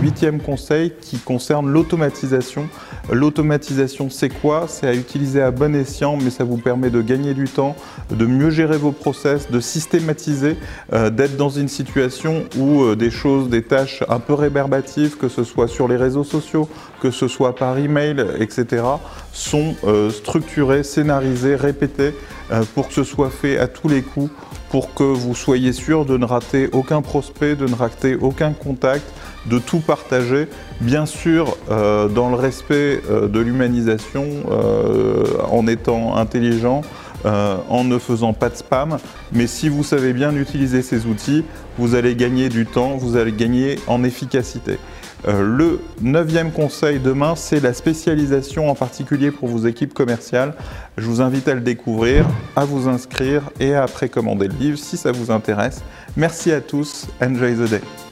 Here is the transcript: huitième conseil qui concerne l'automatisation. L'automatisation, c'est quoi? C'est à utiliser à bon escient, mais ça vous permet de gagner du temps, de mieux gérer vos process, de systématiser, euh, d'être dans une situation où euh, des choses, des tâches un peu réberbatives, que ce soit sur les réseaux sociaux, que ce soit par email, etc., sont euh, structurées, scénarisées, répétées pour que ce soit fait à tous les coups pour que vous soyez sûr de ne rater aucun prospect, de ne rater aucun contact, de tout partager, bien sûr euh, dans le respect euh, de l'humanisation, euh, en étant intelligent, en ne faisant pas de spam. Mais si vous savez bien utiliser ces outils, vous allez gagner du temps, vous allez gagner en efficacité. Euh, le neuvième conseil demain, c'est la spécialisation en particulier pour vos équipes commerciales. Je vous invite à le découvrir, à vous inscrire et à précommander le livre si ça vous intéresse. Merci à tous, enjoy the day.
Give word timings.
huitième 0.00 0.40
conseil 0.40 0.92
qui 1.00 1.18
concerne 1.18 1.68
l'automatisation. 1.68 2.68
L'automatisation, 3.10 4.10
c'est 4.10 4.28
quoi? 4.28 4.66
C'est 4.68 4.86
à 4.86 4.94
utiliser 4.94 5.40
à 5.40 5.50
bon 5.50 5.74
escient, 5.74 6.16
mais 6.16 6.30
ça 6.30 6.44
vous 6.44 6.58
permet 6.58 6.90
de 6.90 7.00
gagner 7.00 7.34
du 7.34 7.44
temps, 7.44 7.74
de 8.10 8.26
mieux 8.26 8.50
gérer 8.50 8.76
vos 8.76 8.92
process, 8.92 9.50
de 9.50 9.60
systématiser, 9.60 10.56
euh, 10.92 11.10
d'être 11.10 11.36
dans 11.36 11.48
une 11.48 11.68
situation 11.68 12.44
où 12.58 12.82
euh, 12.82 12.96
des 12.96 13.10
choses, 13.10 13.48
des 13.48 13.62
tâches 13.62 14.04
un 14.08 14.20
peu 14.20 14.34
réberbatives, 14.34 15.16
que 15.16 15.28
ce 15.28 15.44
soit 15.44 15.68
sur 15.68 15.88
les 15.88 15.96
réseaux 15.96 16.24
sociaux, 16.24 16.68
que 17.00 17.10
ce 17.10 17.28
soit 17.28 17.54
par 17.54 17.78
email, 17.78 18.24
etc., 18.38 18.82
sont 19.32 19.74
euh, 19.84 20.10
structurées, 20.10 20.82
scénarisées, 20.82 21.56
répétées 21.56 22.14
pour 22.74 22.88
que 22.88 22.94
ce 22.94 23.04
soit 23.04 23.30
fait 23.30 23.58
à 23.58 23.68
tous 23.68 23.88
les 23.88 24.02
coups 24.02 24.30
pour 24.70 24.94
que 24.94 25.02
vous 25.02 25.34
soyez 25.34 25.72
sûr 25.72 26.04
de 26.04 26.16
ne 26.16 26.24
rater 26.24 26.68
aucun 26.72 27.02
prospect, 27.02 27.56
de 27.56 27.66
ne 27.66 27.74
rater 27.74 28.16
aucun 28.16 28.52
contact, 28.52 29.04
de 29.46 29.58
tout 29.58 29.80
partager, 29.80 30.48
bien 30.80 31.06
sûr 31.06 31.56
euh, 31.70 32.08
dans 32.08 32.28
le 32.28 32.36
respect 32.36 33.00
euh, 33.10 33.28
de 33.28 33.40
l'humanisation, 33.40 34.26
euh, 34.50 35.24
en 35.50 35.66
étant 35.66 36.16
intelligent, 36.16 36.82
en 37.28 37.84
ne 37.84 37.98
faisant 37.98 38.32
pas 38.32 38.48
de 38.48 38.56
spam. 38.56 38.98
Mais 39.32 39.46
si 39.46 39.68
vous 39.68 39.84
savez 39.84 40.12
bien 40.12 40.34
utiliser 40.34 40.82
ces 40.82 41.06
outils, 41.06 41.44
vous 41.78 41.94
allez 41.94 42.14
gagner 42.14 42.48
du 42.48 42.66
temps, 42.66 42.96
vous 42.96 43.16
allez 43.16 43.32
gagner 43.32 43.78
en 43.86 44.04
efficacité. 44.04 44.78
Euh, 45.26 45.42
le 45.42 45.80
neuvième 46.00 46.52
conseil 46.52 47.00
demain, 47.00 47.34
c'est 47.34 47.60
la 47.60 47.72
spécialisation 47.72 48.70
en 48.70 48.74
particulier 48.74 49.30
pour 49.30 49.48
vos 49.48 49.66
équipes 49.66 49.92
commerciales. 49.92 50.54
Je 50.96 51.06
vous 51.06 51.20
invite 51.20 51.48
à 51.48 51.54
le 51.54 51.60
découvrir, 51.60 52.24
à 52.54 52.64
vous 52.64 52.88
inscrire 52.88 53.50
et 53.58 53.74
à 53.74 53.86
précommander 53.86 54.48
le 54.48 54.54
livre 54.54 54.78
si 54.78 54.96
ça 54.96 55.10
vous 55.10 55.30
intéresse. 55.30 55.82
Merci 56.16 56.52
à 56.52 56.60
tous, 56.60 57.06
enjoy 57.20 57.54
the 57.54 57.68
day. 57.68 58.07